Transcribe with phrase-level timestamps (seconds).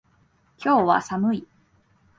[0.57, 1.47] 今日は寒い。